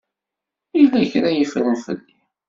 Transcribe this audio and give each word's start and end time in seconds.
Yella 0.77 1.01
kra 1.11 1.29
ay 1.31 1.45
ffren 1.47 1.75
fell-i? 1.85 2.17